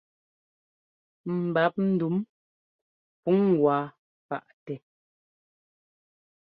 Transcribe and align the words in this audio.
Ḿbap 1.43 1.75
ndǔm 1.89 2.15
pǔŋ 3.23 3.39
wá 3.63 3.77
paʼtɛ. 4.27 4.75